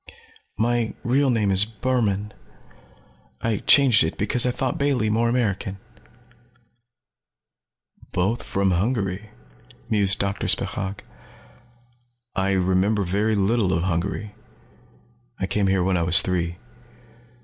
[0.57, 2.33] My real name is Burhmann.
[3.39, 5.77] I changed it because I thought Bailey more American."
[8.11, 9.29] "Both from Hungary,"
[9.91, 11.01] mused Doctor Spechaug.
[12.33, 14.33] "I remember very little of Hungary.
[15.39, 16.57] I came here when I was three.